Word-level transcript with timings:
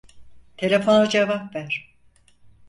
Telefona 0.61 1.09
cevap 1.17 1.45
ver. 1.59 1.79